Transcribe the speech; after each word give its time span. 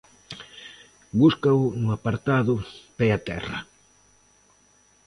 Búscao 1.21 1.59
no 1.81 1.89
apartado 1.97 2.53
'Pé 2.95 3.07
a 3.17 3.19
terra'. 3.27 3.61